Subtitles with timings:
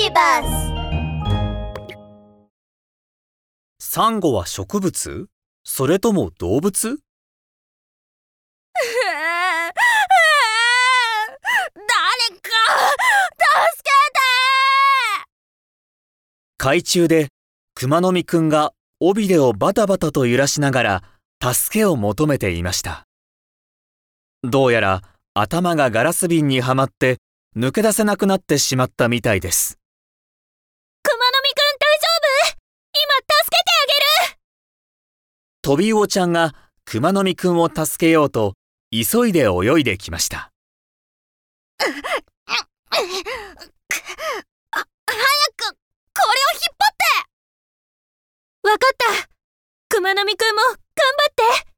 [0.00, 0.72] ビバス
[3.80, 5.26] サンゴは植物？
[5.64, 7.00] それとも動物？
[11.74, 12.50] 誰か
[13.74, 13.90] 助け
[16.58, 17.28] 海中で
[17.74, 21.02] 熊の実くんが尾びれをバタバタと揺らしながら
[21.42, 23.04] 助けを求めていました。
[24.44, 25.02] どうやら
[25.34, 27.16] 頭がガラス瓶にはまって
[27.56, 29.76] 抜け出せなくなってしまったみたいです。
[31.00, 32.58] 熊の実くん大丈夫
[32.92, 33.94] 今助けてあげ
[34.32, 34.38] る
[35.60, 36.54] トビウオちゃんが
[36.84, 38.54] 熊の実くんを助けようと
[38.90, 40.50] 急いで泳いできました。
[41.78, 41.96] 早く
[43.00, 43.06] こ
[46.26, 49.28] れを引っ張ってわかった
[49.88, 51.68] 熊の実くんも頑張って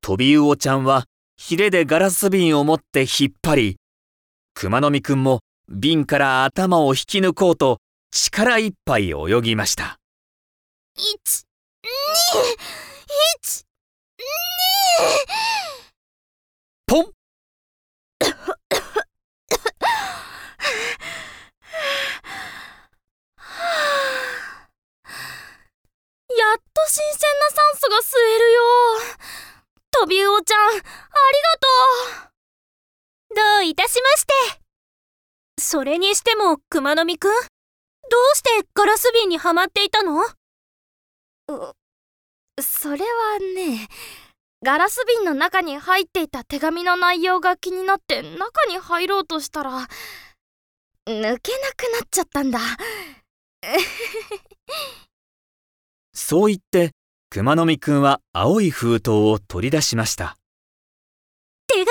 [0.00, 1.04] トビウオちゃんは
[1.36, 3.76] ヒレでガラス瓶を持って引っ張り、
[4.54, 7.78] 熊の実くんも瓶から頭を引き抜こうと
[8.10, 9.98] 力いっぱい泳ぎました。
[10.98, 11.53] 1、2、1、2
[16.86, 17.04] ポン。
[17.04, 17.10] や
[26.54, 28.62] っと新鮮な酸素が吸えるよ
[29.90, 30.88] トビウオちゃんありがと
[33.32, 33.36] う。
[33.36, 34.32] どういたしまして。
[35.60, 40.24] それにしても熊の実くんどうしてガラス瓶にはまっていたの？
[42.60, 43.88] それはね
[44.64, 49.86] ガラス瓶の中に入っていた手紙の内容が気になって中に入ろうとしたら
[51.06, 51.46] 抜けなくな
[52.04, 52.58] っちゃったんだ。
[56.14, 56.92] そう言って
[57.28, 60.38] 熊の実くんは青い封筒を取り出しました。
[61.66, 61.86] 手紙？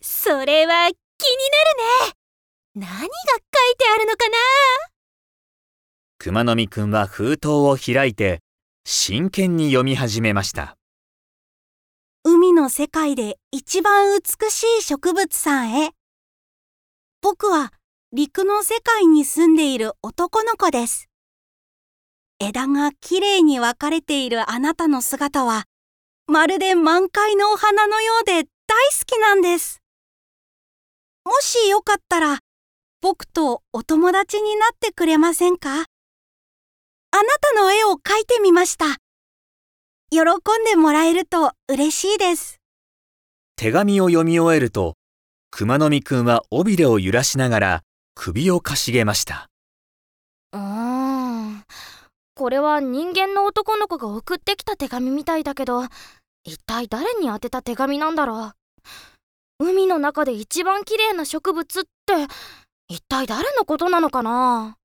[0.00, 0.96] それは気に
[1.98, 2.14] なるね。
[2.76, 3.08] 何が書い
[3.76, 4.91] てあるのかな？
[6.24, 8.42] 熊の実くんは封筒を開いて
[8.84, 10.76] 真剣に読み始めました。
[12.22, 15.90] 海の世界で一番美しい植物さんへ。
[17.22, 17.72] 僕は
[18.12, 21.08] 陸の世界に住んでいる男の子です。
[22.38, 25.64] 枝がきれいに分かれているあなたの姿は、
[26.28, 28.46] まるで満開のお花のようで大好
[29.06, 29.82] きなんです。
[31.24, 32.38] もしよかったら、
[33.00, 35.86] 僕とお友達になってくれませんか？
[37.14, 38.86] あなたの絵を描いてみました。
[40.10, 40.24] 喜ん
[40.64, 42.58] でもらえると嬉しいです。
[43.54, 44.94] 手紙を読み終えると
[45.50, 47.82] 熊の実くんは尾びれを揺らしながら
[48.14, 49.50] 首をかしげました。
[50.52, 51.64] うーん
[52.34, 55.84] これは人間の男の子が送ってきた手紙みたいだけど
[56.44, 58.52] 一体誰に宛てた手紙なんだろ
[59.60, 59.66] う？
[59.66, 61.88] 海の中で一番綺麗な植物って
[62.88, 64.78] 一体誰のことなのかな？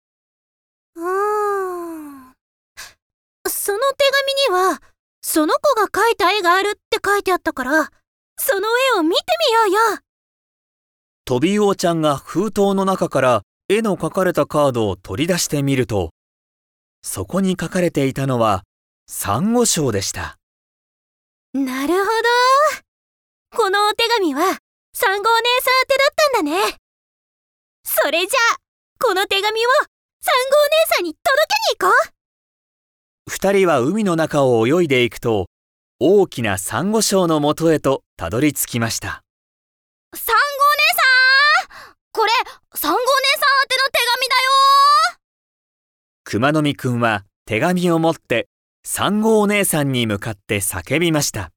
[0.96, 1.87] うーん
[4.48, 4.82] には
[5.22, 7.90] その子が描いた絵があるって書いてあったから
[8.40, 9.24] その絵を見て
[9.68, 10.00] みようよ。
[11.26, 16.12] トビウオちゃんが封筒の中から絵の描かれたカードを取り出してみると、
[17.02, 18.64] そこに書かれていたのは
[19.08, 20.38] サンゴ礁でした。
[21.54, 23.58] なるほど。
[23.58, 24.42] このお手紙は
[24.94, 26.78] サンゴお姉さん宛てだったんだね。
[27.84, 28.58] それじゃあ
[29.04, 29.70] この手紙を
[30.22, 31.16] サンゴお姉さんに
[33.30, 35.48] 二人は海の中を泳いでいくと、
[36.00, 39.22] 大きなサンゴ礁の元へとたどり着きました。
[40.16, 40.46] サンゴお
[41.68, 41.96] 姉さん！
[42.14, 42.32] これ
[42.76, 44.52] サンゴお姉さん宛ての手紙だよ！
[46.24, 48.48] 熊の実くんは手紙を持って
[48.86, 51.52] サンゴお姉さんに向かって叫びました。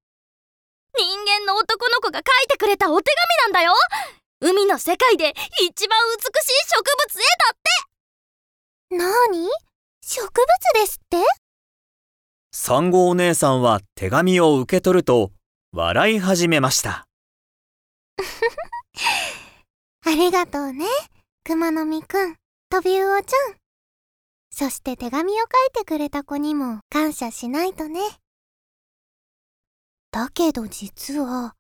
[0.98, 3.12] 人間の男の子が書いてくれたお手
[3.46, 3.72] 紙なんだよ！
[4.40, 6.30] 海の世界で一番美しい
[6.68, 7.56] 植物絵だっ
[8.90, 8.96] て！
[8.96, 9.48] なに
[10.02, 10.34] 植物
[10.80, 11.18] ですって？
[12.70, 15.32] サンゴお姉さんは手紙を受け取ると
[15.72, 17.08] 笑い始めました。
[20.06, 20.86] ありがとうね、
[21.42, 22.36] 熊の実くん、
[22.68, 23.56] トビウオちゃん。
[24.52, 28.02] そして手紙を書いてくれた子にも感謝しないとね。
[30.12, 31.56] だけど実は、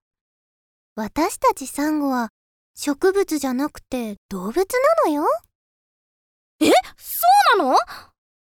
[0.94, 2.28] 私たちサンゴは
[2.76, 4.58] 植物じゃなくて動物
[5.04, 5.26] なのよ。
[6.60, 7.76] えそうなの？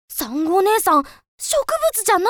[0.07, 1.03] サンゴお姉さん
[1.39, 1.57] 植
[1.93, 2.29] 物じゃないん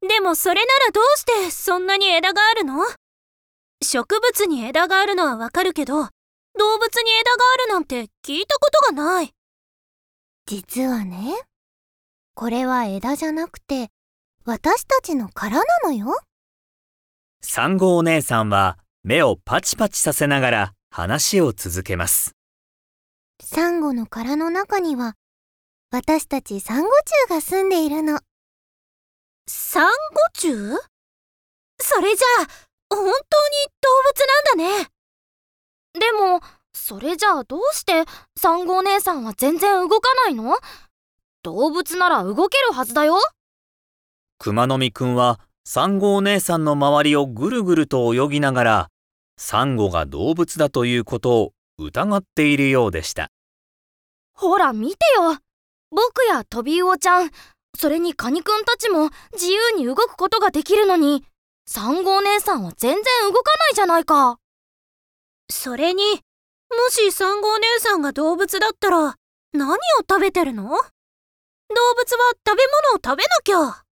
[0.00, 2.84] だでもそれならどうしてそんなに枝があるの？
[3.82, 9.32] 植物に枝があるのはわかるけど動物に枝があるなんて聞いたことがない
[10.46, 11.34] 実はね、
[12.34, 13.90] これは枝じゃなくて、
[14.46, 16.18] 私たちの殻なのよ。
[17.42, 22.32] サンゴお姉さんは目をパチパチさせながら話を続けます。
[23.42, 25.16] サンゴの殻の中には、
[25.90, 26.90] 私たちサンゴ
[27.26, 28.20] 虫が住んでいるの。
[29.46, 29.92] サンゴ
[30.34, 30.52] 虫
[31.80, 32.46] それじゃあ、
[32.90, 33.12] 本当に
[33.80, 34.20] 動物
[34.56, 34.90] なんだね。
[35.94, 36.40] でも、
[36.74, 38.04] それじゃあどうして
[38.38, 40.58] サンゴお姉さんは全然動かないの？
[41.42, 43.16] 動物なら動けるはずだよ。
[44.38, 48.88] 熊の実くんはサンゴお姉さんの周りをぐるぐると泳ぎながら、
[49.38, 53.30] サンゴが動物だということを疑っているようでした。
[54.34, 55.38] ほら見てよ。
[55.90, 57.30] 僕やトビウオちゃん、
[57.76, 61.24] それにカニくんたちも自由に動くことができるのに、
[61.66, 64.38] サンゴお姉さんは全然動かないじゃないか。
[65.50, 66.20] それに、も
[66.90, 69.16] しサンゴお姉さんが動物だったら、
[69.52, 70.64] 何を食べてるの？
[70.64, 73.84] 動物は食べ物を食べなきゃ。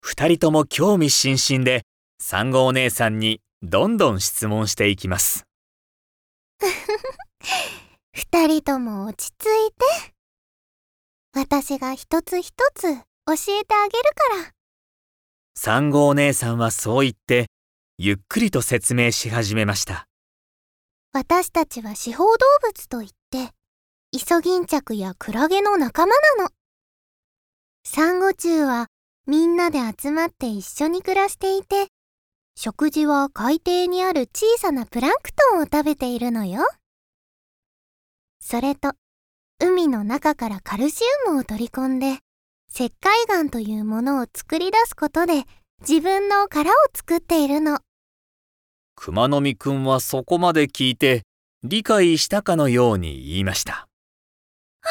[0.00, 1.82] 二人とも興味津々で、
[2.20, 5.44] サンゴお姉さんにどんどん質問していきます。
[8.12, 10.13] 二人とも落ち着いて。
[11.36, 14.52] 私が一つ一つ教えてあげるから。
[15.56, 17.46] サンゴお姉さんはそう言って、
[17.98, 20.06] ゆっくりと説明し始めました。
[21.12, 23.50] 私たちは四方動物といって、
[24.12, 26.50] イソギンチャクやクラゲの仲間なの。
[27.84, 28.86] サンゴ虫は
[29.26, 31.88] みんなで集まって一緒に暮らしていて、
[32.56, 36.62] 食事は海底にある小さなプランクトンを食べているのよ。
[38.38, 38.92] それと、
[39.64, 42.18] 海の中からカルシウムを取り込んで、
[42.70, 45.44] 石灰岩というものを作り出すことで
[45.80, 47.78] 自分の殻を作っているの。
[48.94, 51.22] 熊の実くんはそこまで聞いて、
[51.62, 53.72] 理解したかのように言いました。
[53.72, 53.88] は
[54.82, 54.90] あ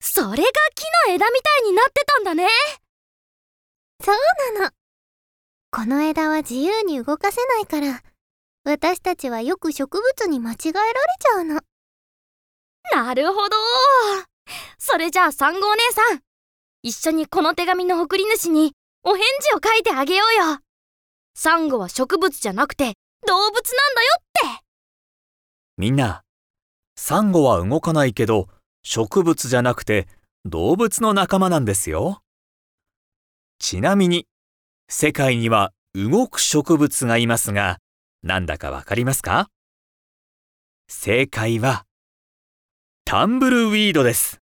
[0.00, 2.46] それが木の枝みたいになってたんだね。
[4.04, 4.70] そうなの。
[5.70, 8.02] この枝は自由に動かせないから、
[8.64, 11.62] 私たちはよく植物に間違えられちゃうの。
[12.90, 13.56] なるほど。
[14.78, 16.20] それじゃあサンゴお姉さん、
[16.82, 18.72] 一緒にこの手紙の送り主に
[19.04, 20.58] お返事を書いてあげようよ。
[21.34, 22.94] サンゴは植物じゃなくて
[23.26, 24.64] 動物なんだよって。
[25.78, 26.22] みんな、
[26.96, 28.48] サンゴは動かないけど、
[28.82, 30.08] 植物じゃなくて
[30.44, 32.22] 動物の仲間なんですよ。
[33.58, 34.26] ちなみに、
[34.88, 37.78] 世界には動く植物がいますが、
[38.22, 39.48] なんだかわかりますか？
[40.88, 41.86] 正解は、
[43.04, 44.41] タンブルウィードです。